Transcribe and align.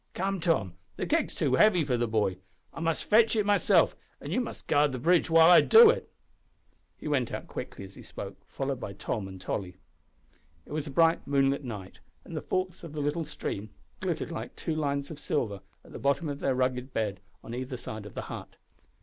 Come, 0.15 0.39
Tom, 0.39 0.73
the 0.95 1.05
keg's 1.05 1.35
too 1.35 1.53
heavy 1.53 1.83
for 1.83 1.95
the 1.95 2.07
boy. 2.07 2.37
I 2.73 2.79
must 2.79 3.03
fetch 3.03 3.35
it 3.35 3.45
myself, 3.45 3.95
and 4.19 4.33
you 4.33 4.41
must 4.41 4.65
guard 4.67 4.93
the 4.93 4.97
bridge 4.97 5.29
while 5.29 5.47
I 5.47 5.61
do 5.61 5.91
it." 5.91 6.11
He 6.97 7.07
went 7.07 7.31
out 7.31 7.45
quickly 7.45 7.85
as 7.85 7.93
he 7.93 8.01
spoke, 8.01 8.43
followed 8.47 8.79
by 8.79 8.93
Tom 8.93 9.27
and 9.27 9.39
Tolly. 9.39 9.77
It 10.65 10.71
was 10.71 10.87
a 10.87 10.89
bright 10.89 11.27
moonlight 11.27 11.63
night, 11.63 11.99
and 12.25 12.35
the 12.35 12.41
forks 12.41 12.83
of 12.83 12.93
the 12.93 12.99
little 12.99 13.25
stream 13.25 13.69
glittered 13.99 14.31
like 14.31 14.55
two 14.55 14.73
lines 14.73 15.11
of 15.11 15.19
silver, 15.19 15.61
at 15.85 15.91
the 15.91 15.99
bottom 15.99 16.29
of 16.29 16.39
their 16.39 16.55
rugged 16.55 16.93
bed 16.93 17.19
on 17.43 17.53
either 17.53 17.77
side 17.77 18.07
of 18.07 18.15
the 18.15 18.21
hut. 18.23 18.57